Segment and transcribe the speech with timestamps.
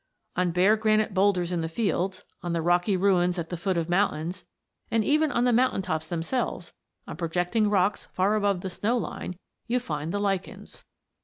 [0.35, 3.87] On bare granite boulders in the fields, on the rocky ruins at the foot of
[3.87, 4.43] mountains,
[4.89, 6.73] and even on the mountain tops themselves,
[7.07, 9.37] on projecting rocks far above the snow line,
[9.67, 10.85] you find the lichens.